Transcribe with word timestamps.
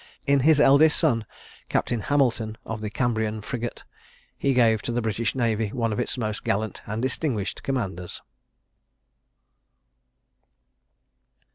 In 0.25 0.39
his 0.39 0.59
eldest 0.59 0.97
son, 0.97 1.27
Captain 1.69 1.99
Hamilton, 1.99 2.57
of 2.65 2.81
the 2.81 2.89
Cambrian 2.89 3.39
frigate, 3.43 3.83
he 4.35 4.55
gave 4.55 4.81
to 4.81 4.91
the 4.91 4.99
British 4.99 5.35
navy 5.35 5.67
one 5.67 5.93
of 5.93 5.99
its 5.99 6.17
most 6.17 6.43
gallant 6.43 6.81
and 6.87 7.03
distinguished 7.03 7.61
commanders. 7.61 8.19